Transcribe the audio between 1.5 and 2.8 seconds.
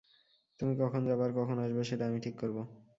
আসবা সেটা আমি ঠিক করবো।